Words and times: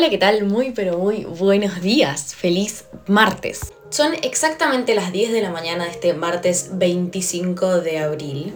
Hola, 0.00 0.08
¿qué 0.08 0.16
tal? 0.16 0.44
Muy 0.44 0.70
pero 0.70 0.96
muy 0.96 1.24
buenos 1.24 1.82
días. 1.82 2.34
Feliz 2.34 2.86
martes. 3.06 3.74
Son 3.90 4.14
exactamente 4.22 4.94
las 4.94 5.12
10 5.12 5.30
de 5.30 5.42
la 5.42 5.50
mañana 5.50 5.84
de 5.84 5.90
este 5.90 6.14
martes 6.14 6.70
25 6.72 7.82
de 7.82 7.98
abril. 7.98 8.54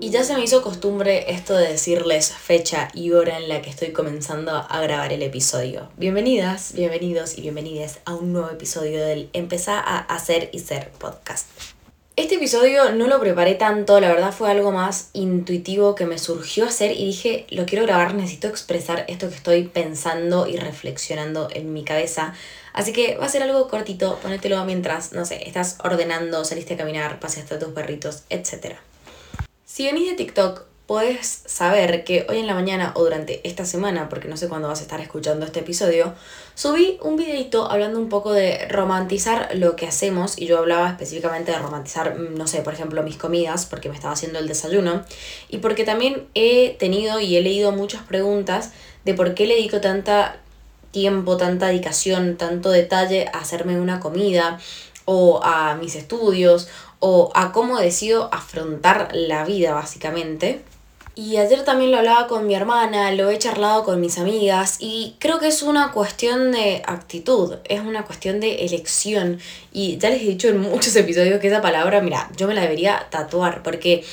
Y 0.00 0.10
ya 0.10 0.22
se 0.22 0.34
me 0.34 0.44
hizo 0.44 0.62
costumbre 0.62 1.32
esto 1.32 1.56
de 1.56 1.66
decirles 1.66 2.30
fecha 2.30 2.90
y 2.94 3.10
hora 3.10 3.38
en 3.38 3.48
la 3.48 3.60
que 3.60 3.70
estoy 3.70 3.90
comenzando 3.90 4.52
a 4.52 4.80
grabar 4.82 5.12
el 5.12 5.24
episodio. 5.24 5.88
Bienvenidas, 5.96 6.74
bienvenidos 6.74 7.36
y 7.36 7.40
bienvenidas 7.40 7.98
a 8.04 8.14
un 8.14 8.32
nuevo 8.32 8.50
episodio 8.50 9.04
del 9.04 9.30
Empezar 9.32 9.82
a 9.84 9.98
hacer 9.98 10.50
y 10.52 10.60
ser 10.60 10.90
podcast. 10.90 11.48
Este 12.16 12.36
episodio 12.36 12.92
no 12.92 13.08
lo 13.08 13.18
preparé 13.18 13.56
tanto, 13.56 13.98
la 13.98 14.06
verdad 14.06 14.32
fue 14.32 14.48
algo 14.48 14.70
más 14.70 15.10
intuitivo 15.14 15.96
que 15.96 16.06
me 16.06 16.16
surgió 16.16 16.64
hacer 16.64 16.92
y 16.92 17.06
dije, 17.06 17.44
lo 17.50 17.66
quiero 17.66 17.86
grabar, 17.86 18.14
necesito 18.14 18.46
expresar 18.46 19.04
esto 19.08 19.28
que 19.28 19.34
estoy 19.34 19.64
pensando 19.64 20.46
y 20.46 20.56
reflexionando 20.56 21.48
en 21.52 21.72
mi 21.72 21.82
cabeza. 21.82 22.32
Así 22.72 22.92
que 22.92 23.16
va 23.16 23.26
a 23.26 23.28
ser 23.28 23.42
algo 23.42 23.66
cortito, 23.66 24.20
ponételo 24.22 24.64
mientras, 24.64 25.12
no 25.12 25.24
sé, 25.24 25.48
estás 25.48 25.78
ordenando, 25.82 26.44
saliste 26.44 26.74
a 26.74 26.76
caminar, 26.76 27.18
paseaste 27.18 27.56
a 27.56 27.58
tus 27.58 27.70
perritos, 27.70 28.22
etc. 28.30 28.76
Si 29.64 29.84
venís 29.84 30.08
de 30.08 30.14
TikTok, 30.14 30.66
puedes 30.86 31.42
saber 31.46 32.04
que 32.04 32.26
hoy 32.28 32.38
en 32.38 32.46
la 32.46 32.54
mañana 32.54 32.92
o 32.94 33.04
durante 33.04 33.46
esta 33.48 33.64
semana, 33.64 34.08
porque 34.10 34.28
no 34.28 34.36
sé 34.36 34.48
cuándo 34.48 34.68
vas 34.68 34.80
a 34.80 34.82
estar 34.82 35.00
escuchando 35.00 35.46
este 35.46 35.60
episodio, 35.60 36.12
subí 36.54 36.98
un 37.00 37.16
videito 37.16 37.70
hablando 37.70 37.98
un 37.98 38.10
poco 38.10 38.32
de 38.32 38.68
romantizar 38.68 39.50
lo 39.54 39.76
que 39.76 39.86
hacemos 39.86 40.38
y 40.38 40.46
yo 40.46 40.58
hablaba 40.58 40.90
específicamente 40.90 41.52
de 41.52 41.58
romantizar, 41.58 42.18
mm, 42.18 42.36
no 42.36 42.46
sé, 42.46 42.60
por 42.60 42.74
ejemplo, 42.74 43.02
mis 43.02 43.16
comidas, 43.16 43.64
porque 43.64 43.88
me 43.88 43.94
estaba 43.94 44.12
haciendo 44.12 44.38
el 44.38 44.46
desayuno 44.46 45.04
y 45.48 45.58
porque 45.58 45.84
también 45.84 46.26
he 46.34 46.76
tenido 46.78 47.18
y 47.18 47.36
he 47.36 47.40
leído 47.40 47.72
muchas 47.72 48.02
preguntas 48.02 48.72
de 49.06 49.14
por 49.14 49.34
qué 49.34 49.46
le 49.46 49.54
dedico 49.54 49.80
tanta 49.80 50.36
tiempo, 50.90 51.36
tanta 51.38 51.66
dedicación, 51.66 52.36
tanto 52.36 52.70
detalle 52.70 53.26
a 53.32 53.38
hacerme 53.38 53.80
una 53.80 54.00
comida 54.00 54.60
o 55.06 55.40
a 55.42 55.74
mis 55.76 55.96
estudios 55.96 56.68
o 57.00 57.30
a 57.34 57.52
cómo 57.52 57.78
decido 57.78 58.28
afrontar 58.32 59.10
la 59.12 59.44
vida 59.44 59.74
básicamente. 59.74 60.62
Y 61.16 61.36
ayer 61.36 61.62
también 61.64 61.92
lo 61.92 61.98
hablaba 61.98 62.26
con 62.26 62.44
mi 62.46 62.56
hermana, 62.56 63.12
lo 63.12 63.30
he 63.30 63.38
charlado 63.38 63.84
con 63.84 64.00
mis 64.00 64.18
amigas 64.18 64.78
y 64.80 65.14
creo 65.20 65.38
que 65.38 65.46
es 65.46 65.62
una 65.62 65.92
cuestión 65.92 66.50
de 66.50 66.82
actitud, 66.84 67.54
es 67.68 67.80
una 67.80 68.04
cuestión 68.04 68.40
de 68.40 68.64
elección. 68.64 69.38
Y 69.72 69.96
ya 69.98 70.10
les 70.10 70.22
he 70.22 70.26
dicho 70.26 70.48
en 70.48 70.60
muchos 70.60 70.96
episodios 70.96 71.40
que 71.40 71.46
esa 71.46 71.62
palabra, 71.62 72.00
mira, 72.00 72.30
yo 72.36 72.48
me 72.48 72.54
la 72.54 72.62
debería 72.62 73.06
tatuar 73.10 73.62
porque 73.62 74.04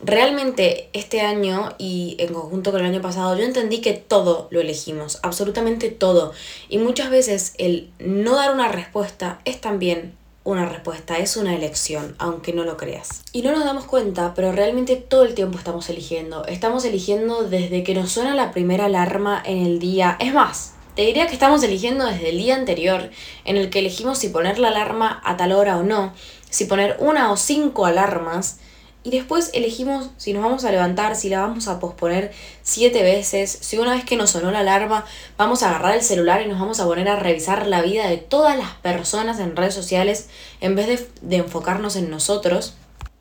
realmente 0.00 0.90
este 0.92 1.20
año 1.20 1.74
y 1.78 2.16
en 2.18 2.32
conjunto 2.32 2.72
con 2.72 2.80
el 2.80 2.86
año 2.86 3.02
pasado 3.02 3.36
yo 3.36 3.44
entendí 3.44 3.80
que 3.80 3.92
todo 3.92 4.48
lo 4.50 4.60
elegimos, 4.60 5.20
absolutamente 5.22 5.90
todo. 5.90 6.32
Y 6.68 6.78
muchas 6.78 7.10
veces 7.10 7.54
el 7.58 7.90
no 8.00 8.34
dar 8.34 8.52
una 8.52 8.66
respuesta 8.66 9.40
es 9.44 9.60
también 9.60 10.14
una 10.48 10.66
respuesta, 10.66 11.18
es 11.18 11.36
una 11.36 11.54
elección, 11.54 12.14
aunque 12.18 12.54
no 12.54 12.64
lo 12.64 12.78
creas. 12.78 13.22
Y 13.32 13.42
no 13.42 13.52
nos 13.52 13.64
damos 13.64 13.84
cuenta, 13.84 14.32
pero 14.34 14.50
realmente 14.50 14.96
todo 14.96 15.24
el 15.24 15.34
tiempo 15.34 15.58
estamos 15.58 15.90
eligiendo. 15.90 16.46
Estamos 16.46 16.86
eligiendo 16.86 17.42
desde 17.42 17.82
que 17.84 17.94
nos 17.94 18.10
suena 18.10 18.34
la 18.34 18.50
primera 18.50 18.86
alarma 18.86 19.42
en 19.44 19.58
el 19.58 19.78
día. 19.78 20.16
Es 20.20 20.32
más, 20.32 20.72
te 20.96 21.02
diría 21.02 21.26
que 21.26 21.34
estamos 21.34 21.62
eligiendo 21.62 22.06
desde 22.06 22.30
el 22.30 22.38
día 22.38 22.56
anterior, 22.56 23.10
en 23.44 23.58
el 23.58 23.68
que 23.68 23.80
elegimos 23.80 24.18
si 24.18 24.30
poner 24.30 24.58
la 24.58 24.68
alarma 24.68 25.20
a 25.22 25.36
tal 25.36 25.52
hora 25.52 25.76
o 25.76 25.82
no, 25.82 26.14
si 26.48 26.64
poner 26.64 26.96
una 26.98 27.30
o 27.30 27.36
cinco 27.36 27.84
alarmas 27.84 28.58
y 29.04 29.10
después 29.10 29.50
elegimos 29.54 30.10
si 30.16 30.32
nos 30.32 30.42
vamos 30.42 30.64
a 30.64 30.72
levantar, 30.72 31.16
si 31.16 31.28
la 31.28 31.40
vamos 31.40 31.68
a 31.68 31.78
posponer 31.78 32.32
siete 32.62 33.02
veces, 33.02 33.50
si 33.60 33.78
una 33.78 33.94
vez 33.94 34.04
que 34.04 34.16
nos 34.16 34.30
sonó 34.30 34.50
la 34.50 34.60
alarma 34.60 35.04
vamos 35.36 35.62
a 35.62 35.70
agarrar 35.70 35.94
el 35.94 36.02
celular 36.02 36.42
y 36.42 36.48
nos 36.48 36.58
vamos 36.58 36.80
a 36.80 36.84
poner 36.84 37.08
a 37.08 37.16
revisar 37.16 37.66
la 37.66 37.80
vida 37.80 38.08
de 38.08 38.16
todas 38.16 38.58
las 38.58 38.72
personas 38.74 39.38
en 39.38 39.56
redes 39.56 39.74
sociales 39.74 40.28
en 40.60 40.74
vez 40.74 40.88
de, 40.88 41.08
de 41.22 41.36
enfocarnos 41.36 41.96
en 41.96 42.10
nosotros. 42.10 42.74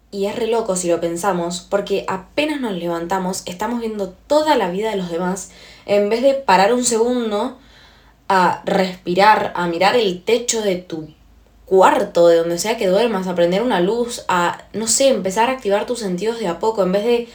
Y 0.09 0.25
es 0.25 0.36
re 0.38 0.47
loco 0.47 0.78
si 0.78 0.88
lo 0.88 1.02
pensamos, 1.02 1.59
porque 1.69 2.06
apenas 2.07 2.62
nos 2.62 2.74
levantamos 2.74 3.44
estamos 3.46 3.81
viendo 3.81 4.09
toda 4.09 4.56
la 4.56 4.69
vida 4.72 4.90
de 4.90 4.96
los 4.96 5.12
demás 5.12 5.51
en 5.85 6.09
vez 6.09 6.22
de 6.22 6.34
parar 6.34 6.74
un 6.74 6.85
segundo 6.85 7.57
a 8.30 8.62
respirar, 8.66 9.53
a 9.56 9.68
mirar 9.68 9.96
el 9.96 10.24
techo 10.24 10.62
de 10.62 10.78
tu 10.78 11.09
cuarto, 11.67 12.28
de 12.28 12.38
donde 12.38 12.57
sea 12.57 12.78
que 12.78 12.88
duermas, 12.88 13.28
a 13.28 13.35
prender 13.35 13.61
una 13.61 13.81
luz, 13.81 14.25
a, 14.28 14.63
no 14.73 14.88
sé, 14.88 15.09
empezar 15.09 15.50
a 15.50 15.53
activar 15.53 15.85
tus 15.85 16.00
sentidos 16.00 16.39
de 16.39 16.47
a 16.47 16.57
poco, 16.57 16.81
en 16.81 16.91
vez 16.91 17.03
de 17.03 17.29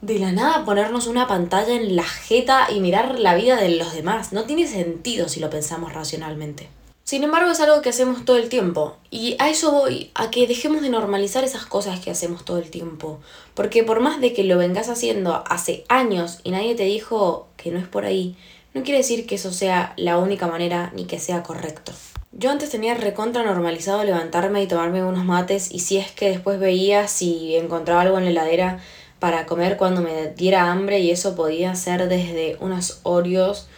de 0.00 0.18
la 0.18 0.32
nada 0.32 0.64
ponernos 0.64 1.06
una 1.06 1.26
pantalla 1.26 1.74
en 1.74 1.96
la 1.96 2.04
jeta 2.04 2.68
y 2.70 2.80
mirar 2.80 3.18
la 3.18 3.34
vida 3.34 3.56
de 3.56 3.70
los 3.70 3.92
demás. 3.92 4.32
No 4.32 4.44
tiene 4.44 4.66
sentido 4.66 5.28
si 5.28 5.40
lo 5.40 5.50
pensamos 5.50 5.92
racionalmente. 5.92 6.68
Sin 7.04 7.24
embargo, 7.24 7.50
es 7.50 7.60
algo 7.60 7.80
que 7.80 7.88
hacemos 7.88 8.24
todo 8.24 8.36
el 8.36 8.50
tiempo. 8.50 8.96
Y 9.10 9.34
a 9.38 9.48
eso 9.48 9.72
voy, 9.72 10.10
a 10.14 10.30
que 10.30 10.46
dejemos 10.46 10.82
de 10.82 10.90
normalizar 10.90 11.42
esas 11.42 11.64
cosas 11.64 12.00
que 12.00 12.10
hacemos 12.10 12.44
todo 12.44 12.58
el 12.58 12.70
tiempo. 12.70 13.18
Porque 13.54 13.82
por 13.82 14.00
más 14.00 14.20
de 14.20 14.34
que 14.34 14.44
lo 14.44 14.58
vengas 14.58 14.90
haciendo 14.90 15.42
hace 15.48 15.84
años 15.88 16.40
y 16.44 16.50
nadie 16.50 16.74
te 16.74 16.84
dijo 16.84 17.48
que 17.56 17.70
no 17.70 17.78
es 17.78 17.88
por 17.88 18.04
ahí, 18.04 18.36
no 18.74 18.82
quiere 18.82 18.98
decir 18.98 19.26
que 19.26 19.36
eso 19.36 19.52
sea 19.52 19.94
la 19.96 20.18
única 20.18 20.46
manera 20.46 20.92
ni 20.94 21.06
que 21.06 21.18
sea 21.18 21.42
correcto. 21.42 21.92
Yo 22.32 22.50
antes 22.50 22.70
tenía 22.70 22.94
recontra 22.94 23.42
normalizado 23.42 24.04
levantarme 24.04 24.62
y 24.62 24.68
tomarme 24.68 25.02
unos 25.02 25.24
mates 25.24 25.72
y 25.72 25.80
si 25.80 25.96
es 25.96 26.12
que 26.12 26.28
después 26.28 26.60
veía 26.60 27.08
si 27.08 27.56
encontraba 27.56 28.02
algo 28.02 28.18
en 28.18 28.24
la 28.24 28.30
heladera 28.30 28.80
para 29.18 29.46
comer 29.46 29.76
cuando 29.76 30.02
me 30.02 30.28
diera 30.28 30.70
hambre 30.70 31.00
y 31.00 31.10
eso 31.10 31.34
podía 31.34 31.74
ser 31.74 32.08
desde 32.08 32.56
unos 32.60 33.00
Oreos, 33.02 33.68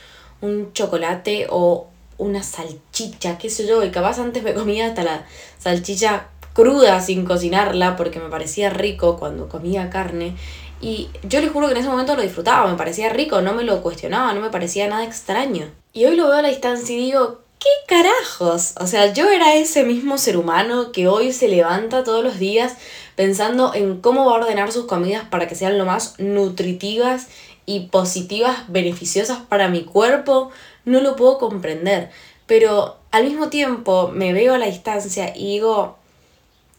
un 0.40 0.72
chocolate 0.72 1.46
o 1.48 1.86
una 2.18 2.42
salchicha, 2.42 3.38
qué 3.38 3.48
sé 3.48 3.66
yo, 3.66 3.82
y 3.84 3.90
capaz 3.90 4.18
antes 4.18 4.42
me 4.42 4.52
comía 4.52 4.88
hasta 4.88 5.04
la 5.04 5.24
salchicha 5.58 6.26
cruda 6.52 7.00
sin 7.00 7.24
cocinarla 7.24 7.96
porque 7.96 8.18
me 8.18 8.28
parecía 8.28 8.68
rico 8.68 9.16
cuando 9.16 9.48
comía 9.48 9.88
carne 9.88 10.36
y 10.80 11.08
yo 11.22 11.40
les 11.40 11.50
juro 11.50 11.66
que 11.66 11.74
en 11.74 11.80
ese 11.80 11.88
momento 11.88 12.16
lo 12.16 12.22
disfrutaba, 12.22 12.70
me 12.70 12.76
parecía 12.76 13.10
rico, 13.10 13.42
no 13.42 13.52
me 13.52 13.64
lo 13.64 13.82
cuestionaba, 13.82 14.32
no 14.32 14.40
me 14.40 14.50
parecía 14.50 14.88
nada 14.88 15.04
extraño. 15.04 15.66
Y 15.92 16.06
hoy 16.06 16.16
lo 16.16 16.28
veo 16.28 16.38
a 16.38 16.42
la 16.42 16.48
distancia 16.48 16.96
y 16.96 17.00
digo, 17.00 17.40
¿qué 17.60 17.68
carajos? 17.86 18.72
O 18.80 18.86
sea, 18.86 19.12
yo 19.12 19.28
era 19.28 19.54
ese 19.54 19.84
mismo 19.84 20.18
ser 20.18 20.36
humano 20.36 20.92
que 20.92 21.06
hoy 21.06 21.32
se 21.32 21.46
levanta 21.46 22.02
todos 22.02 22.24
los 22.24 22.38
días 22.38 22.76
pensando 23.14 23.74
en 23.74 24.00
cómo 24.00 24.24
va 24.24 24.32
a 24.32 24.40
ordenar 24.40 24.72
sus 24.72 24.86
comidas 24.86 25.24
para 25.28 25.46
que 25.46 25.54
sean 25.54 25.76
lo 25.78 25.84
más 25.84 26.18
nutritivas 26.18 27.28
y 27.66 27.88
positivas, 27.88 28.64
beneficiosas 28.68 29.40
para 29.46 29.68
mi 29.68 29.84
cuerpo. 29.84 30.50
No 30.86 31.00
lo 31.02 31.16
puedo 31.16 31.38
comprender. 31.38 32.10
Pero 32.46 32.96
al 33.10 33.24
mismo 33.24 33.50
tiempo 33.50 34.08
me 34.08 34.32
veo 34.32 34.54
a 34.54 34.58
la 34.58 34.66
distancia 34.66 35.36
y 35.36 35.52
digo, 35.52 35.98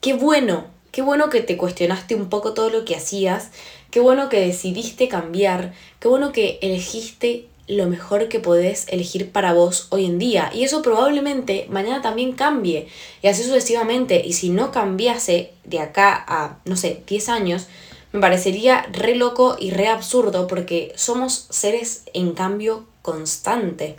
qué 0.02 0.14
bueno, 0.14 0.66
qué 0.92 1.04
bueno 1.04 1.30
que 1.30 1.42
te 1.42 1.58
cuestionaste 1.58 2.16
un 2.16 2.28
poco 2.28 2.54
todo 2.54 2.72
lo 2.72 2.86
que 2.86 2.96
hacías, 2.96 3.52
qué 3.92 4.00
bueno 4.00 4.30
que 4.30 4.40
decidiste 4.40 5.08
cambiar, 5.08 5.74
qué 6.00 6.08
bueno 6.08 6.32
que 6.32 6.58
elegiste 6.62 7.48
lo 7.68 7.88
mejor 7.88 8.28
que 8.28 8.40
podés 8.40 8.88
elegir 8.90 9.32
para 9.32 9.54
vos 9.54 9.88
hoy 9.90 10.06
en 10.06 10.20
día. 10.20 10.52
Y 10.54 10.64
eso 10.64 10.82
probablemente 10.82 11.68
mañana 11.70 12.02
también 12.02 12.34
cambie. 12.34 12.88
Y 13.22 13.28
así 13.28 13.44
sucesivamente. 13.44 14.22
Y 14.26 14.34
si 14.34 14.50
no 14.50 14.72
cambiase 14.72 15.52
de 15.64 15.80
acá 15.80 16.24
a, 16.28 16.60
no 16.66 16.76
sé, 16.76 17.04
10 17.08 17.30
años, 17.30 17.68
me 18.12 18.20
parecería 18.20 18.86
re 18.92 19.16
loco 19.16 19.56
y 19.60 19.72
re 19.72 19.88
absurdo 19.88 20.48
porque 20.48 20.92
somos 20.96 21.48
seres 21.50 22.04
en 22.14 22.34
cambio 22.34 22.86
constante. 23.02 23.96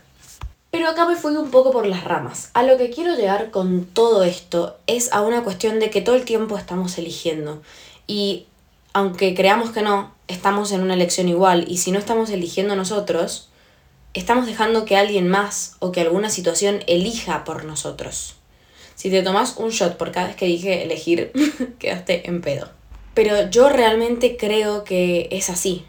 Pero 0.71 0.89
acá 0.89 1.07
me 1.07 1.17
fui 1.17 1.37
un 1.37 1.51
poco 1.51 1.71
por 1.71 1.87
las 1.87 2.05
ramas. 2.05 2.51
A 2.55 2.63
lo 2.63 2.79
que 2.79 2.91
quiero 2.91 3.15
llegar 3.15 3.51
con 3.51 3.85
todo 3.85 4.23
esto 4.23 4.77
es 4.87 5.13
a 5.13 5.23
una 5.23 5.45
cuestión 5.45 5.79
de 5.79 5.91
que 5.91 6.01
todo 6.01 6.15
el 6.15 6.25
tiempo 6.25 6.57
estamos 6.57 6.97
eligiendo. 6.99 7.63
Y 8.07 8.47
aunque 8.95 9.35
creamos 9.35 9.71
que 9.71 9.83
no, 9.83 10.13
estamos 10.29 10.73
en 10.73 10.83
una 10.83 10.95
elección 10.95 11.29
igual. 11.29 11.67
Y 11.69 11.79
si 11.79 11.93
no 11.93 11.99
estamos 11.99 12.31
eligiendo 12.31 12.77
nosotros, 12.77 13.49
estamos 14.15 14.47
dejando 14.47 14.85
que 14.85 14.97
alguien 14.97 15.29
más 15.29 15.77
o 15.79 15.93
que 15.93 16.01
alguna 16.01 16.31
situación 16.31 16.83
elija 16.87 17.45
por 17.45 17.65
nosotros. 17.65 18.35
Si 18.95 19.11
te 19.11 19.23
tomas 19.23 19.57
un 19.57 19.71
shot 19.71 19.97
por 19.97 20.13
cada 20.13 20.29
vez 20.29 20.37
que 20.37 20.47
dije 20.47 20.83
elegir, 20.83 21.33
quedaste 21.79 22.29
en 22.29 22.41
pedo. 22.41 22.71
Pero 23.15 23.51
yo 23.51 23.69
realmente 23.69 24.37
creo 24.37 24.85
que 24.85 25.29
es 25.31 25.51
así, 25.51 25.85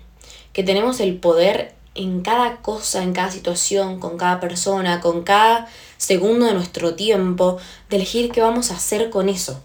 que 0.52 0.64
tenemos 0.64 1.00
el 1.00 1.18
poder 1.18 1.74
en 1.96 2.22
cada 2.22 2.58
cosa, 2.62 3.04
en 3.04 3.14
cada 3.14 3.32
situación, 3.32 4.00
con 4.00 4.18
cada 4.18 4.40
persona, 4.40 5.00
con 5.00 5.24
cada 5.24 5.68
segundo 5.98 6.46
de 6.46 6.54
nuestro 6.54 6.96
tiempo, 6.96 7.58
de 7.90 7.98
elegir 7.98 8.32
qué 8.32 8.42
vamos 8.42 8.72
a 8.72 8.76
hacer 8.76 9.10
con 9.10 9.30
eso. 9.30 9.62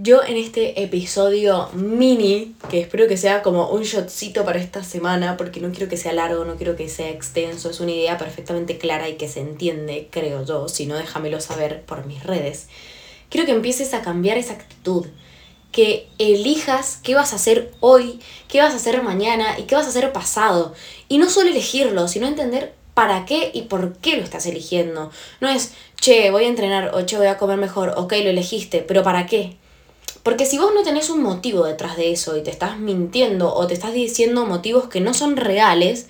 Yo 0.00 0.22
en 0.22 0.36
este 0.36 0.80
episodio 0.80 1.70
mini, 1.74 2.54
que 2.70 2.78
espero 2.82 3.08
que 3.08 3.16
sea 3.16 3.42
como 3.42 3.68
un 3.70 3.82
shotcito 3.82 4.44
para 4.44 4.60
esta 4.60 4.84
semana, 4.84 5.36
porque 5.36 5.58
no 5.58 5.72
quiero 5.72 5.88
que 5.88 5.96
sea 5.96 6.12
largo, 6.12 6.44
no 6.44 6.54
quiero 6.54 6.76
que 6.76 6.88
sea 6.88 7.10
extenso, 7.10 7.68
es 7.68 7.80
una 7.80 7.90
idea 7.90 8.16
perfectamente 8.16 8.78
clara 8.78 9.08
y 9.08 9.16
que 9.16 9.26
se 9.26 9.40
entiende, 9.40 10.06
creo 10.12 10.44
yo, 10.44 10.68
si 10.68 10.86
no 10.86 10.94
déjamelo 10.94 11.40
saber 11.40 11.82
por 11.82 12.06
mis 12.06 12.22
redes. 12.22 12.68
Quiero 13.28 13.44
que 13.44 13.50
empieces 13.50 13.92
a 13.92 14.02
cambiar 14.02 14.38
esa 14.38 14.52
actitud, 14.52 15.04
que 15.72 16.06
elijas 16.18 17.00
qué 17.02 17.16
vas 17.16 17.32
a 17.32 17.36
hacer 17.36 17.72
hoy, 17.80 18.20
qué 18.46 18.60
vas 18.60 18.74
a 18.74 18.76
hacer 18.76 19.02
mañana 19.02 19.58
y 19.58 19.64
qué 19.64 19.74
vas 19.74 19.86
a 19.86 19.88
hacer 19.88 20.12
pasado. 20.12 20.74
Y 21.08 21.18
no 21.18 21.28
solo 21.28 21.50
elegirlo, 21.50 22.06
sino 22.06 22.28
entender 22.28 22.72
para 22.94 23.24
qué 23.24 23.50
y 23.52 23.62
por 23.62 23.96
qué 23.96 24.16
lo 24.16 24.22
estás 24.22 24.46
eligiendo. 24.46 25.10
No 25.40 25.48
es, 25.48 25.72
che, 26.00 26.30
voy 26.30 26.44
a 26.44 26.48
entrenar 26.48 26.92
o 26.94 27.02
che, 27.04 27.16
voy 27.16 27.26
a 27.26 27.36
comer 27.36 27.56
mejor, 27.56 27.94
ok, 27.96 28.12
lo 28.22 28.30
elegiste, 28.30 28.82
pero 28.82 29.02
¿para 29.02 29.26
qué? 29.26 29.56
Porque 30.28 30.44
si 30.44 30.58
vos 30.58 30.72
no 30.74 30.82
tenés 30.82 31.08
un 31.08 31.22
motivo 31.22 31.64
detrás 31.64 31.96
de 31.96 32.12
eso 32.12 32.36
y 32.36 32.42
te 32.42 32.50
estás 32.50 32.78
mintiendo 32.78 33.54
o 33.54 33.66
te 33.66 33.72
estás 33.72 33.94
diciendo 33.94 34.44
motivos 34.44 34.86
que 34.86 35.00
no 35.00 35.14
son 35.14 35.38
reales, 35.38 36.04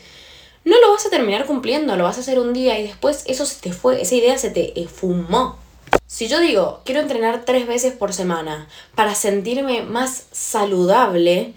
no 0.64 0.74
lo 0.80 0.90
vas 0.90 1.06
a 1.06 1.10
terminar 1.10 1.46
cumpliendo, 1.46 1.94
lo 1.94 2.02
vas 2.02 2.16
a 2.16 2.22
hacer 2.22 2.40
un 2.40 2.52
día 2.52 2.80
y 2.80 2.82
después 2.82 3.22
eso 3.28 3.46
se 3.46 3.60
te 3.60 3.72
fue, 3.72 4.02
esa 4.02 4.16
idea 4.16 4.36
se 4.36 4.50
te 4.50 4.74
fumó. 4.88 5.56
Si 6.08 6.26
yo 6.26 6.40
digo, 6.40 6.80
quiero 6.84 7.00
entrenar 7.00 7.44
tres 7.44 7.68
veces 7.68 7.92
por 7.92 8.12
semana 8.12 8.66
para 8.96 9.14
sentirme 9.14 9.82
más 9.82 10.24
saludable, 10.32 11.54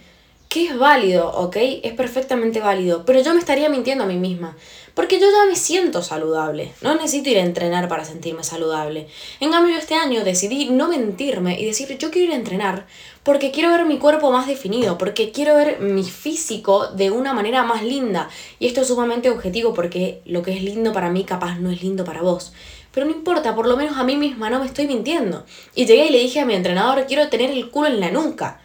que 0.47 0.67
es 0.67 0.77
válido, 0.77 1.31
¿ok? 1.31 1.57
Es 1.81 1.93
perfectamente 1.93 2.59
válido, 2.59 3.05
pero 3.05 3.23
yo 3.23 3.33
me 3.33 3.39
estaría 3.39 3.69
mintiendo 3.69 4.03
a 4.03 4.07
mí 4.07 4.17
misma, 4.17 4.55
porque 4.93 5.19
yo 5.19 5.25
ya 5.25 5.49
me 5.49 5.55
siento 5.55 6.01
saludable, 6.01 6.73
no 6.81 6.95
necesito 6.95 7.29
ir 7.29 7.37
a 7.37 7.43
entrenar 7.43 7.87
para 7.87 8.05
sentirme 8.05 8.43
saludable. 8.43 9.07
En 9.39 9.51
cambio, 9.51 9.77
este 9.77 9.95
año 9.95 10.23
decidí 10.23 10.69
no 10.69 10.87
mentirme 10.87 11.59
y 11.59 11.65
decir, 11.65 11.97
yo 11.97 12.11
quiero 12.11 12.27
ir 12.27 12.33
a 12.33 12.37
entrenar 12.37 12.85
porque 13.23 13.51
quiero 13.51 13.69
ver 13.69 13.85
mi 13.85 13.99
cuerpo 13.99 14.31
más 14.31 14.47
definido, 14.47 14.97
porque 14.97 15.31
quiero 15.31 15.55
ver 15.55 15.79
mi 15.79 16.03
físico 16.03 16.87
de 16.87 17.11
una 17.11 17.33
manera 17.33 17.63
más 17.63 17.83
linda. 17.83 18.29
Y 18.59 18.67
esto 18.67 18.81
es 18.81 18.87
sumamente 18.87 19.29
objetivo 19.29 19.73
porque 19.73 20.21
lo 20.25 20.41
que 20.41 20.53
es 20.53 20.63
lindo 20.63 20.91
para 20.91 21.09
mí 21.09 21.23
capaz 21.23 21.59
no 21.59 21.69
es 21.69 21.83
lindo 21.83 22.03
para 22.03 22.21
vos. 22.21 22.51
Pero 22.91 23.05
no 23.05 23.13
importa, 23.13 23.55
por 23.55 23.67
lo 23.67 23.77
menos 23.77 23.97
a 23.97 24.03
mí 24.03 24.17
misma 24.17 24.49
no 24.49 24.59
me 24.59 24.65
estoy 24.65 24.87
mintiendo. 24.87 25.45
Y 25.75 25.85
llegué 25.85 26.07
y 26.07 26.09
le 26.11 26.19
dije 26.19 26.39
a 26.39 26.45
mi 26.45 26.55
entrenador, 26.55 27.05
quiero 27.05 27.29
tener 27.29 27.51
el 27.51 27.69
culo 27.69 27.87
en 27.87 27.99
la 27.99 28.11
nuca. 28.11 28.59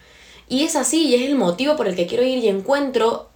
Y 0.48 0.64
es 0.64 0.74
así 0.74 1.06
y 1.06 1.14
es 1.14 1.22
el 1.22 1.36
motivo 1.36 1.76
por 1.76 1.86
el 1.86 1.94
que 1.94 2.06
quiero 2.06 2.24
ir 2.24 2.38
y 2.38 2.48
encuentro 2.48 3.28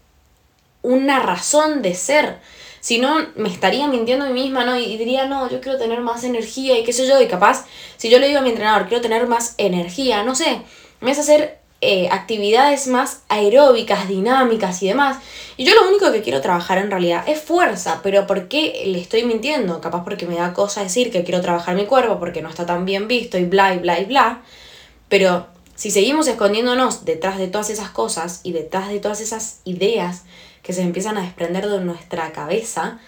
una 0.82 1.20
razón 1.20 1.82
de 1.82 1.94
ser. 1.94 2.38
Si 2.80 2.98
no, 2.98 3.26
me 3.36 3.48
estaría 3.48 3.86
mintiendo 3.88 4.24
a 4.24 4.28
mí 4.28 4.42
misma, 4.42 4.64
¿no? 4.64 4.76
Y 4.78 4.96
diría, 4.96 5.26
no, 5.26 5.48
yo 5.50 5.60
quiero 5.60 5.78
tener 5.78 6.00
más 6.00 6.24
energía 6.24 6.78
y 6.78 6.84
qué 6.84 6.92
sé 6.92 7.06
yo. 7.06 7.20
Y 7.20 7.28
capaz, 7.28 7.66
si 7.96 8.08
yo 8.08 8.18
le 8.18 8.28
digo 8.28 8.40
a 8.40 8.42
mi 8.42 8.50
entrenador, 8.50 8.88
quiero 8.88 9.02
tener 9.02 9.26
más 9.26 9.54
energía, 9.58 10.22
no 10.22 10.34
sé, 10.34 10.62
me 11.00 11.10
hace 11.10 11.20
hacer 11.20 11.60
eh, 11.82 12.08
actividades 12.10 12.88
más 12.88 13.22
aeróbicas, 13.28 14.06
dinámicas 14.06 14.82
y 14.82 14.88
demás. 14.88 15.18
Y 15.56 15.64
yo 15.64 15.74
lo 15.74 15.88
único 15.88 16.12
que 16.12 16.20
quiero 16.20 16.42
trabajar 16.42 16.76
en 16.76 16.90
realidad 16.90 17.24
es 17.26 17.40
fuerza, 17.40 18.00
pero 18.02 18.26
¿por 18.26 18.48
qué 18.48 18.82
le 18.86 19.00
estoy 19.00 19.24
mintiendo? 19.24 19.80
Capaz 19.80 20.04
porque 20.04 20.26
me 20.26 20.36
da 20.36 20.52
cosa 20.52 20.82
decir 20.82 21.10
que 21.10 21.24
quiero 21.24 21.40
trabajar 21.40 21.74
mi 21.74 21.86
cuerpo 21.86 22.18
porque 22.18 22.42
no 22.42 22.50
está 22.50 22.66
tan 22.66 22.84
bien 22.84 23.08
visto 23.08 23.38
y 23.38 23.44
bla 23.44 23.74
y 23.74 23.78
bla 23.78 23.98
y 23.98 24.04
bla. 24.04 24.42
Pero 25.08 25.46
si 25.74 25.90
seguimos 25.90 26.28
escondiéndonos 26.28 27.06
detrás 27.06 27.38
de 27.38 27.48
todas 27.48 27.70
esas 27.70 27.88
cosas 27.88 28.40
y 28.42 28.52
detrás 28.52 28.88
de 28.88 29.00
todas 29.00 29.22
esas 29.22 29.60
ideas 29.64 30.24
que 30.62 30.72
se 30.72 30.82
empiezan 30.82 31.16
a 31.16 31.22
desprender 31.22 31.68
de 31.68 31.80
nuestra 31.80 32.32
cabeza, 32.32 32.98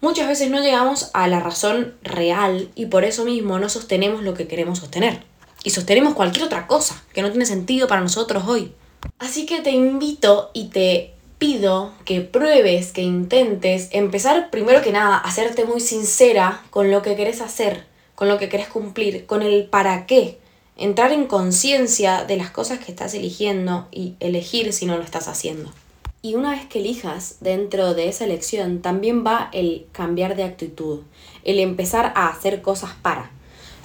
muchas 0.00 0.28
veces 0.28 0.50
no 0.50 0.60
llegamos 0.60 1.10
a 1.14 1.28
la 1.28 1.40
razón 1.40 1.94
real 2.02 2.70
y 2.74 2.86
por 2.86 3.04
eso 3.04 3.24
mismo 3.24 3.58
no 3.58 3.68
sostenemos 3.68 4.22
lo 4.22 4.34
que 4.34 4.48
queremos 4.48 4.78
sostener. 4.78 5.24
Y 5.64 5.70
sostenemos 5.70 6.14
cualquier 6.14 6.44
otra 6.44 6.66
cosa 6.66 7.02
que 7.12 7.22
no 7.22 7.30
tiene 7.30 7.46
sentido 7.46 7.88
para 7.88 8.00
nosotros 8.00 8.44
hoy. 8.46 8.72
Así 9.18 9.46
que 9.46 9.60
te 9.60 9.70
invito 9.70 10.50
y 10.52 10.68
te 10.68 11.14
pido 11.38 11.92
que 12.04 12.20
pruebes, 12.20 12.92
que 12.92 13.02
intentes 13.02 13.88
empezar 13.92 14.50
primero 14.50 14.82
que 14.82 14.92
nada 14.92 15.16
a 15.16 15.20
hacerte 15.20 15.64
muy 15.64 15.80
sincera 15.80 16.62
con 16.70 16.90
lo 16.90 17.02
que 17.02 17.16
querés 17.16 17.40
hacer, 17.40 17.84
con 18.14 18.28
lo 18.28 18.38
que 18.38 18.48
querés 18.48 18.68
cumplir, 18.68 19.26
con 19.26 19.42
el 19.42 19.64
para 19.64 20.06
qué 20.06 20.38
entrar 20.76 21.12
en 21.12 21.26
conciencia 21.26 22.24
de 22.24 22.36
las 22.36 22.50
cosas 22.50 22.78
que 22.78 22.90
estás 22.90 23.14
eligiendo 23.14 23.88
y 23.90 24.14
elegir 24.20 24.72
si 24.72 24.86
no 24.86 24.96
lo 24.96 25.02
estás 25.02 25.28
haciendo. 25.28 25.72
Y 26.22 26.34
una 26.34 26.50
vez 26.50 26.66
que 26.66 26.80
elijas 26.80 27.36
dentro 27.40 27.94
de 27.94 28.08
esa 28.08 28.24
elección, 28.24 28.82
también 28.82 29.24
va 29.24 29.48
el 29.52 29.86
cambiar 29.92 30.34
de 30.34 30.44
actitud, 30.44 31.00
el 31.44 31.60
empezar 31.60 32.12
a 32.16 32.28
hacer 32.28 32.62
cosas 32.62 32.90
para. 33.00 33.30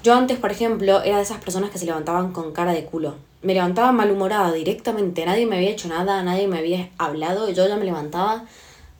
Yo 0.04 0.16
antes, 0.16 0.40
por 0.40 0.52
ejemplo, 0.52 1.04
era 1.04 1.18
de 1.18 1.24
esas 1.24 1.44
personas 1.44 1.70
que 1.70 1.78
se 1.78 1.86
levantaban 1.86 2.32
con 2.32 2.54
cara 2.54 2.74
de 2.74 2.86
culo. 2.86 3.16
Me 3.44 3.54
levantaba 3.54 3.92
malhumorada 3.92 4.52
directamente, 4.52 5.26
nadie 5.26 5.46
me 5.46 5.58
había 5.58 5.70
hecho 5.70 5.88
nada, 5.88 6.24
nadie 6.24 6.48
me 6.48 6.58
había 6.58 6.90
hablado 6.98 7.50
yo 7.50 7.68
ya 7.68 7.76
me 7.76 7.86
levantaba 7.86 8.46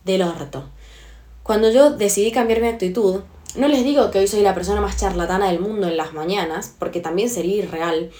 del 0.04 0.22
orto. 0.22 0.64
Cuando 1.42 1.70
yo 1.72 1.90
decidí 1.90 2.30
cambiar 2.30 2.60
mi 2.60 2.68
actitud, 2.68 3.22
no 3.56 3.66
les 3.66 3.82
digo 3.82 4.10
que 4.10 4.20
hoy 4.20 4.28
soy 4.28 4.42
la 4.42 4.54
persona 4.54 4.80
más 4.80 4.96
charlatana 4.96 5.48
del 5.48 5.58
mundo 5.58 5.88
en 5.88 5.96
las 5.96 6.12
mañanas, 6.12 6.74
porque 6.78 7.00
también 7.00 7.28
sería 7.28 7.56
irreal, 7.56 8.10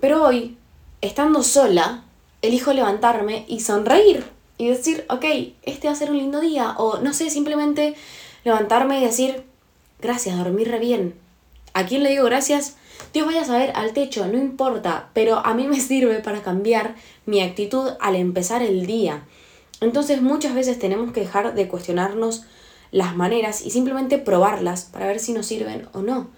pero 0.00 0.24
hoy, 0.24 0.56
estando 1.02 1.42
sola, 1.42 2.04
elijo 2.40 2.72
levantarme 2.72 3.44
y 3.48 3.60
sonreír 3.60 4.35
y 4.58 4.68
decir, 4.68 5.04
ok, 5.08 5.24
este 5.62 5.88
va 5.88 5.92
a 5.92 5.96
ser 5.96 6.10
un 6.10 6.18
lindo 6.18 6.40
día, 6.40 6.74
o 6.78 6.98
no 6.98 7.12
sé, 7.12 7.30
simplemente 7.30 7.94
levantarme 8.44 9.00
y 9.00 9.04
decir, 9.04 9.44
gracias, 10.00 10.36
dormí 10.38 10.64
re 10.64 10.78
bien. 10.78 11.14
¿A 11.74 11.84
quién 11.84 12.02
le 12.02 12.10
digo 12.10 12.24
gracias? 12.24 12.76
Dios 13.12 13.26
vaya 13.26 13.42
a 13.42 13.46
saber 13.46 13.72
al 13.74 13.92
techo, 13.92 14.26
no 14.26 14.38
importa, 14.38 15.10
pero 15.12 15.44
a 15.44 15.54
mí 15.54 15.66
me 15.66 15.80
sirve 15.80 16.20
para 16.20 16.42
cambiar 16.42 16.94
mi 17.26 17.40
actitud 17.42 17.90
al 18.00 18.16
empezar 18.16 18.62
el 18.62 18.86
día. 18.86 19.24
Entonces 19.80 20.22
muchas 20.22 20.54
veces 20.54 20.78
tenemos 20.78 21.12
que 21.12 21.20
dejar 21.20 21.54
de 21.54 21.68
cuestionarnos 21.68 22.44
las 22.92 23.14
maneras 23.14 23.64
y 23.64 23.70
simplemente 23.70 24.16
probarlas 24.16 24.84
para 24.84 25.06
ver 25.06 25.18
si 25.18 25.32
nos 25.32 25.46
sirven 25.46 25.88
o 25.92 26.00
no. 26.00 26.30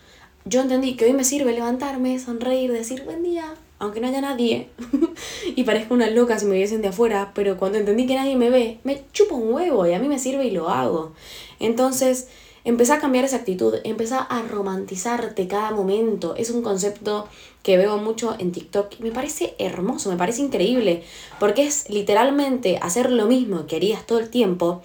Yo 0.44 0.60
entendí 0.60 0.96
que 0.96 1.04
hoy 1.04 1.12
me 1.12 1.24
sirve 1.24 1.52
levantarme, 1.52 2.18
sonreír, 2.18 2.72
decir 2.72 3.04
buen 3.04 3.22
día, 3.22 3.54
aunque 3.78 4.00
no 4.00 4.08
haya 4.08 4.20
nadie 4.20 4.70
y 5.56 5.64
parezca 5.64 5.94
una 5.94 6.10
loca 6.10 6.38
si 6.38 6.46
me 6.46 6.56
viesen 6.56 6.82
de 6.82 6.88
afuera, 6.88 7.32
pero 7.34 7.56
cuando 7.56 7.78
entendí 7.78 8.06
que 8.06 8.14
nadie 8.14 8.36
me 8.36 8.50
ve, 8.50 8.78
me 8.84 9.04
chupo 9.12 9.36
un 9.36 9.52
huevo 9.52 9.86
y 9.86 9.92
a 9.92 9.98
mí 9.98 10.08
me 10.08 10.18
sirve 10.18 10.46
y 10.46 10.50
lo 10.50 10.68
hago. 10.68 11.12
Entonces, 11.60 12.28
empecé 12.64 12.92
a 12.92 12.98
cambiar 12.98 13.24
esa 13.24 13.36
actitud, 13.36 13.76
empecé 13.84 14.14
a 14.14 14.42
romantizarte 14.48 15.46
cada 15.48 15.70
momento. 15.70 16.34
Es 16.36 16.50
un 16.50 16.62
concepto 16.62 17.28
que 17.62 17.76
veo 17.76 17.98
mucho 17.98 18.34
en 18.38 18.52
TikTok 18.52 18.94
y 18.98 19.02
me 19.02 19.12
parece 19.12 19.54
hermoso, 19.58 20.10
me 20.10 20.16
parece 20.16 20.42
increíble, 20.42 21.02
porque 21.38 21.66
es 21.66 21.88
literalmente 21.88 22.78
hacer 22.82 23.10
lo 23.10 23.26
mismo 23.26 23.66
que 23.66 23.76
harías 23.76 24.06
todo 24.06 24.18
el 24.18 24.28
tiempo, 24.28 24.82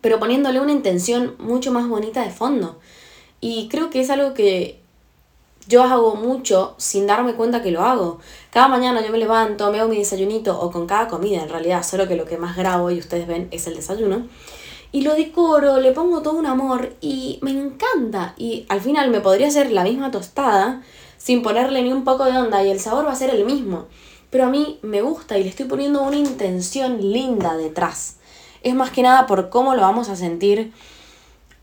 pero 0.00 0.20
poniéndole 0.20 0.60
una 0.60 0.72
intención 0.72 1.34
mucho 1.38 1.72
más 1.72 1.88
bonita 1.88 2.22
de 2.22 2.30
fondo. 2.30 2.78
Y 3.40 3.68
creo 3.68 3.90
que 3.90 4.00
es 4.00 4.10
algo 4.10 4.34
que 4.34 4.83
yo 5.68 5.82
hago 5.82 6.14
mucho 6.14 6.74
sin 6.78 7.06
darme 7.06 7.34
cuenta 7.34 7.62
que 7.62 7.70
lo 7.70 7.82
hago. 7.82 8.20
Cada 8.50 8.68
mañana 8.68 9.04
yo 9.04 9.10
me 9.10 9.18
levanto, 9.18 9.70
me 9.70 9.80
hago 9.80 9.88
mi 9.88 9.98
desayunito 9.98 10.58
o 10.60 10.70
con 10.70 10.86
cada 10.86 11.08
comida 11.08 11.42
en 11.42 11.48
realidad, 11.48 11.82
solo 11.82 12.06
que 12.08 12.16
lo 12.16 12.24
que 12.24 12.36
más 12.36 12.56
grabo 12.56 12.90
y 12.90 12.98
ustedes 12.98 13.26
ven 13.26 13.48
es 13.50 13.66
el 13.66 13.76
desayuno. 13.76 14.26
Y 14.92 15.02
lo 15.02 15.14
decoro, 15.14 15.80
le 15.80 15.92
pongo 15.92 16.22
todo 16.22 16.38
un 16.38 16.46
amor 16.46 16.94
y 17.00 17.38
me 17.42 17.50
encanta. 17.50 18.34
Y 18.36 18.66
al 18.68 18.80
final 18.80 19.10
me 19.10 19.20
podría 19.20 19.48
hacer 19.48 19.72
la 19.72 19.84
misma 19.84 20.10
tostada 20.10 20.82
sin 21.18 21.42
ponerle 21.42 21.82
ni 21.82 21.92
un 21.92 22.04
poco 22.04 22.24
de 22.24 22.36
onda 22.38 22.62
y 22.62 22.70
el 22.70 22.80
sabor 22.80 23.06
va 23.06 23.12
a 23.12 23.16
ser 23.16 23.30
el 23.30 23.44
mismo. 23.44 23.86
Pero 24.30 24.44
a 24.44 24.50
mí 24.50 24.78
me 24.82 25.02
gusta 25.02 25.38
y 25.38 25.42
le 25.42 25.48
estoy 25.48 25.66
poniendo 25.66 26.02
una 26.02 26.16
intención 26.16 27.12
linda 27.12 27.56
detrás 27.56 28.18
es 28.64 28.74
más 28.74 28.90
que 28.90 29.02
nada 29.02 29.26
por 29.26 29.50
cómo 29.50 29.74
lo 29.74 29.82
vamos 29.82 30.08
a 30.08 30.16
sentir 30.16 30.72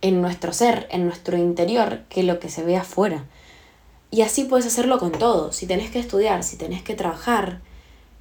en 0.01 0.22
nuestro 0.22 0.53
ser, 0.53 0.88
en 0.91 1.05
nuestro 1.05 1.36
interior, 1.36 2.01
que 2.10 2.24
lo 2.24 2.39
que 2.39 2.50
se 2.50 2.63
ve 2.63 2.77
afuera. 2.77 3.25
Y 4.12 4.22
así 4.22 4.44
puedes 4.44 4.65
hacerlo 4.65 5.00
con 5.00 5.13
todo. 5.13 5.53
Si 5.53 5.65
tenés 5.65 5.89
que 5.89 6.00
estudiar, 6.00 6.44
si 6.44 6.58
tenés 6.58 6.84
que 6.84 6.96
trabajar, 6.96 7.62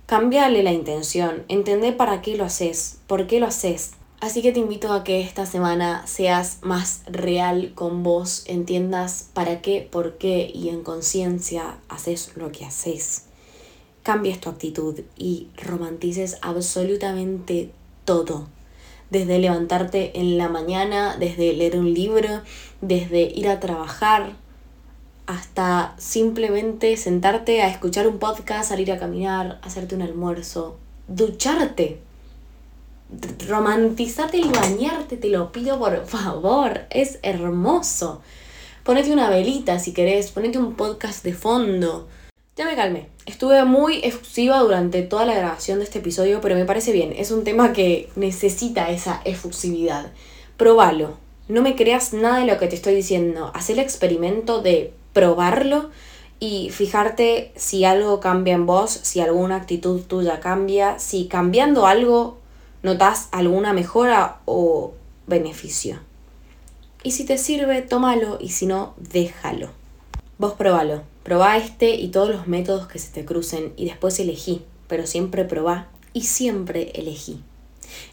cambiale 0.06 0.62
la 0.62 0.72
intención, 0.72 1.44
entender 1.48 1.96
para 1.96 2.22
qué 2.22 2.36
lo 2.36 2.44
haces, 2.44 3.00
por 3.08 3.26
qué 3.26 3.40
lo 3.40 3.46
haces. 3.46 3.92
Así 4.20 4.40
que 4.40 4.52
te 4.52 4.60
invito 4.60 4.92
a 4.92 5.02
que 5.02 5.20
esta 5.20 5.46
semana 5.46 6.06
seas 6.06 6.58
más 6.62 7.02
real 7.06 7.72
con 7.74 8.02
vos, 8.02 8.44
entiendas 8.46 9.30
para 9.34 9.62
qué, 9.62 9.86
por 9.90 10.16
qué 10.18 10.50
y 10.54 10.68
en 10.68 10.84
conciencia 10.84 11.78
haces 11.88 12.36
lo 12.36 12.52
que 12.52 12.64
haces. 12.64 13.24
Cambies 14.02 14.40
tu 14.40 14.48
actitud 14.48 15.00
y 15.16 15.48
romantices 15.56 16.38
absolutamente 16.40 17.72
todo 18.04 18.46
desde 19.10 19.38
levantarte 19.38 20.18
en 20.20 20.38
la 20.38 20.48
mañana, 20.48 21.16
desde 21.18 21.52
leer 21.52 21.76
un 21.76 21.92
libro, 21.92 22.42
desde 22.80 23.22
ir 23.22 23.48
a 23.48 23.60
trabajar, 23.60 24.36
hasta 25.30 25.94
simplemente 25.96 26.96
sentarte 26.96 27.62
a 27.62 27.68
escuchar 27.68 28.08
un 28.08 28.18
podcast, 28.18 28.70
salir 28.70 28.90
a 28.90 28.98
caminar, 28.98 29.60
hacerte 29.62 29.94
un 29.94 30.02
almuerzo, 30.02 30.76
ducharte. 31.06 32.00
Romantizarte 33.48 34.38
y 34.38 34.48
bañarte, 34.48 35.16
te 35.16 35.28
lo 35.28 35.52
pido 35.52 35.78
por 35.78 36.04
favor, 36.04 36.80
es 36.90 37.20
hermoso. 37.22 38.22
Ponete 38.82 39.12
una 39.12 39.30
velita 39.30 39.78
si 39.78 39.92
querés, 39.92 40.32
ponete 40.32 40.58
un 40.58 40.74
podcast 40.74 41.22
de 41.22 41.32
fondo. 41.32 42.08
Ya 42.56 42.64
me 42.64 42.74
calmé. 42.74 43.06
Estuve 43.24 43.64
muy 43.64 44.00
efusiva 44.02 44.58
durante 44.58 45.02
toda 45.02 45.26
la 45.26 45.34
grabación 45.34 45.78
de 45.78 45.84
este 45.84 46.00
episodio, 46.00 46.40
pero 46.40 46.56
me 46.56 46.64
parece 46.64 46.90
bien. 46.90 47.14
Es 47.16 47.30
un 47.30 47.44
tema 47.44 47.72
que 47.72 48.10
necesita 48.16 48.90
esa 48.90 49.20
efusividad. 49.24 50.10
Probalo. 50.56 51.18
No 51.46 51.62
me 51.62 51.76
creas 51.76 52.12
nada 52.14 52.40
de 52.40 52.46
lo 52.46 52.58
que 52.58 52.66
te 52.66 52.74
estoy 52.74 52.96
diciendo. 52.96 53.52
Haz 53.54 53.70
el 53.70 53.78
experimento 53.78 54.60
de 54.60 54.92
probarlo 55.12 55.90
y 56.38 56.70
fijarte 56.70 57.52
si 57.56 57.84
algo 57.84 58.20
cambia 58.20 58.54
en 58.54 58.66
vos, 58.66 58.90
si 58.90 59.20
alguna 59.20 59.56
actitud 59.56 60.00
tuya 60.02 60.40
cambia, 60.40 60.98
si 60.98 61.26
cambiando 61.26 61.86
algo 61.86 62.38
notas 62.82 63.28
alguna 63.30 63.72
mejora 63.72 64.40
o 64.46 64.94
beneficio. 65.26 66.00
Y 67.02 67.12
si 67.12 67.24
te 67.24 67.38
sirve, 67.38 67.82
tómalo 67.82 68.38
y 68.40 68.50
si 68.50 68.66
no, 68.66 68.94
déjalo. 68.98 69.70
Vos 70.38 70.54
probalo, 70.54 71.02
probá 71.22 71.58
este 71.58 71.94
y 71.94 72.08
todos 72.08 72.30
los 72.30 72.46
métodos 72.46 72.86
que 72.86 72.98
se 72.98 73.10
te 73.12 73.24
crucen 73.24 73.72
y 73.76 73.86
después 73.86 74.18
elegí, 74.18 74.62
pero 74.88 75.06
siempre 75.06 75.44
probá 75.44 75.88
y 76.12 76.22
siempre 76.22 76.92
elegí. 76.94 77.42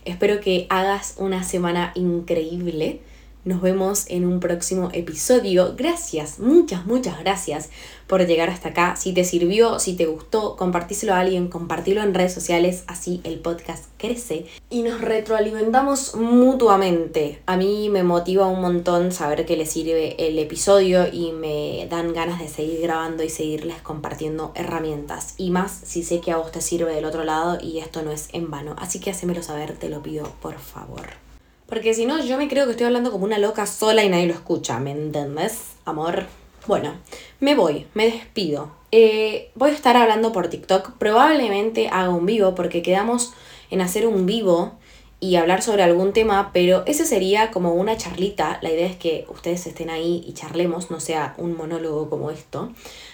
Espero 0.06 0.40
que 0.40 0.68
hagas 0.70 1.16
una 1.18 1.44
semana 1.44 1.92
increíble 1.96 3.02
nos 3.48 3.62
vemos 3.62 4.06
en 4.10 4.26
un 4.26 4.40
próximo 4.40 4.90
episodio. 4.92 5.74
Gracias, 5.78 6.40
muchas, 6.40 6.86
muchas 6.86 7.20
gracias 7.20 7.70
por 8.06 8.26
llegar 8.26 8.50
hasta 8.50 8.70
acá. 8.70 8.96
Si 8.96 9.14
te 9.14 9.24
sirvió, 9.24 9.80
si 9.80 9.96
te 9.96 10.06
gustó, 10.06 10.56
compartíselo 10.56 11.14
a 11.14 11.20
alguien, 11.20 11.48
compartilo 11.48 12.04
en 12.04 12.14
redes 12.14 12.34
sociales, 12.34 12.84
así 12.88 13.22
el 13.24 13.40
podcast 13.40 13.86
crece 13.98 14.46
y 14.70 14.82
nos 14.82 15.02
retroalimentamos 15.02 16.16
mutuamente. 16.16 17.42
A 17.46 17.58
mí 17.58 17.90
me 17.90 18.04
motiva 18.04 18.48
un 18.48 18.62
montón 18.62 19.12
saber 19.12 19.46
que 19.46 19.58
les 19.58 19.72
sirve 19.72 20.28
el 20.28 20.38
episodio 20.40 21.08
y 21.12 21.32
me 21.32 21.88
dan 21.90 22.14
ganas 22.14 22.40
de 22.40 22.50
seguir 22.50 22.82
grabando 22.82 23.24
y 23.24 23.30
seguirles 23.30 23.82
compartiendo 23.82 24.52
herramientas. 24.56 25.36
Y 25.38 25.52
más 25.52 25.72
si 25.72 26.04
sé 26.04 26.20
que 26.20 26.32
a 26.32 26.38
vos 26.38 26.52
te 26.52 26.62
sirve 26.62 26.94
del 26.94 27.06
otro 27.06 27.24
lado 27.24 27.58
y 27.62 27.80
esto 27.80 28.02
no 28.02 28.12
es 28.12 28.28
en 28.34 28.52
vano. 28.52 28.76
Así 28.78 29.00
que 29.00 29.12
hacémelo 29.12 29.42
saber, 29.42 29.74
te 29.78 29.90
lo 29.90 30.02
pido 30.02 30.30
por 30.42 30.60
favor. 30.60 31.27
Porque 31.68 31.94
si 31.94 32.06
no, 32.06 32.24
yo 32.24 32.38
me 32.38 32.48
creo 32.48 32.66
que 32.66 32.72
estoy 32.72 32.88
hablando 32.88 33.12
como 33.12 33.26
una 33.26 33.40
loca 33.40 33.66
sola 33.66 34.04
y 34.04 34.10
nadie 34.10 34.28
lo 34.28 34.34
escucha, 34.34 34.80
¿me 34.80 34.92
entiendes, 34.92 35.74
amor? 35.84 36.26
Bueno, 36.66 36.94
me 37.40 37.56
voy, 37.56 37.88
me 37.94 38.06
despido. 38.06 38.72
Eh, 38.92 39.52
voy 39.56 39.72
a 39.72 39.74
estar 39.74 39.98
hablando 39.98 40.32
por 40.32 40.48
TikTok. 40.48 40.94
Probablemente 40.98 41.90
haga 41.90 42.10
un 42.10 42.26
vivo 42.26 42.56
porque 42.56 42.82
quedamos 42.82 43.34
en 43.70 43.82
hacer 43.82 44.08
un 44.08 44.26
vivo 44.26 44.78
y 45.20 45.36
hablar 45.36 45.62
sobre 45.62 45.84
algún 45.84 46.14
tema, 46.14 46.52
pero 46.54 46.84
ese 46.86 47.06
sería 47.06 47.52
como 47.52 47.74
una 47.74 47.98
charlita. 47.98 48.60
La 48.62 48.72
idea 48.72 48.88
es 48.88 48.96
que 48.96 49.26
ustedes 49.30 49.66
estén 49.68 49.90
ahí 49.90 50.24
y 50.26 50.34
charlemos, 50.34 50.90
no 50.92 51.00
sea 51.00 51.36
un 51.38 51.58
monólogo 51.58 52.10
como 52.10 52.32
esto. 52.32 52.72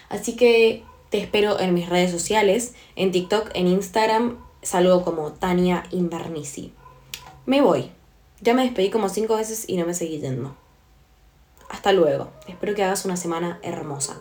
Así 0.10 0.36
que 0.36 0.84
te 1.10 1.18
espero 1.20 1.60
en 1.60 1.74
mis 1.74 1.90
redes 1.90 2.12
sociales, 2.12 2.76
en 2.96 3.12
TikTok, 3.12 3.50
en 3.54 3.68
Instagram, 3.68 4.38
salgo 4.62 5.04
como 5.04 5.32
Tania 5.32 5.86
Invernici. 5.92 6.74
Me 7.46 7.62
voy. 7.62 7.92
Ya 8.44 8.54
me 8.54 8.64
despedí 8.64 8.90
como 8.90 9.08
cinco 9.08 9.38
veces 9.38 9.64
y 9.68 9.78
no 9.78 9.86
me 9.86 9.94
seguí 9.94 10.20
yendo. 10.20 10.54
Hasta 11.70 11.94
luego. 11.94 12.30
Espero 12.46 12.76
que 12.76 12.84
hagas 12.84 13.06
una 13.06 13.16
semana 13.16 13.60
hermosa. 13.64 14.20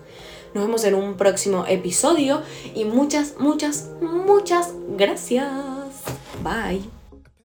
Nos 0.54 0.64
vemos 0.64 0.84
en 0.84 0.94
un 0.94 1.16
próximo 1.16 1.66
episodio 1.66 2.42
y 2.72 2.84
muchas, 2.84 3.34
muchas, 3.40 3.90
muchas 4.00 4.72
gracias. 4.96 5.50
Bye. 6.44 7.01